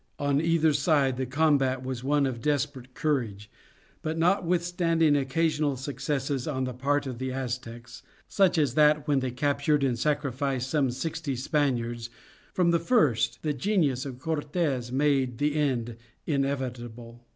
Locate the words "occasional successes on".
5.15-6.63